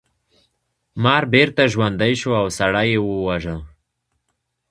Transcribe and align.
مار 1.03 1.23
بیرته 1.31 1.63
ژوندی 1.73 2.13
شو 2.19 2.31
او 2.41 2.47
سړی 2.57 2.85
یې 2.93 2.99
وواژه. 3.01 3.55